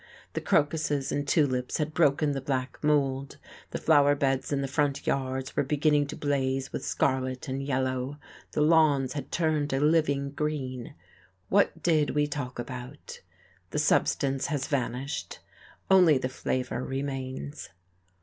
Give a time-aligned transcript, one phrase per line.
[0.33, 3.37] The crocuses and tulips had broken the black mould,
[3.69, 8.17] the flower beds in the front yards were beginning to blaze with scarlet and yellow,
[8.53, 10.95] the lawns had turned a living green.
[11.49, 13.21] What did we talk about?
[13.69, 15.37] The substance has vanished,
[15.91, 17.69] only the flavour remains.